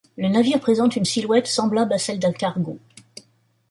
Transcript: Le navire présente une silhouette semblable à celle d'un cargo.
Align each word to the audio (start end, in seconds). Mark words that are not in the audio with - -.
Le 0.17 0.29
navire 0.29 0.59
présente 0.59 0.95
une 0.95 1.05
silhouette 1.05 1.45
semblable 1.45 1.93
à 1.93 1.99
celle 1.99 2.17
d'un 2.17 2.33
cargo. 2.33 2.79